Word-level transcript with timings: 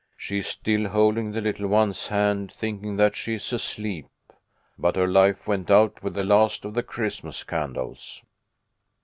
"She 0.17 0.39
is 0.39 0.47
still 0.47 0.87
holding 0.89 1.31
the 1.31 1.41
little 1.41 1.67
one's 1.67 2.07
hand, 2.07 2.51
thinking 2.51 2.95
that 2.97 3.15
she 3.15 3.35
is 3.35 3.53
asleep. 3.53 4.07
But 4.75 4.95
her 4.95 5.05
life 5.05 5.45
went 5.47 5.69
out 5.69 6.01
with 6.01 6.15
the 6.15 6.23
last 6.23 6.65
of 6.65 6.73
the 6.73 6.81
Christmas 6.81 7.43
candles." 7.43 8.23